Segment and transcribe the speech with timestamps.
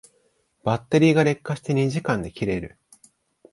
[0.63, 2.75] バッテリーが劣化して二時間で切れる